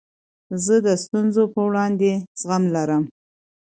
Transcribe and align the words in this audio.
زه 0.65 0.75
د 0.85 0.87
ستونزو 1.03 1.43
په 1.53 1.59
وړاندي 1.67 2.13
زغم 2.41 2.63
لرم. 2.75 3.03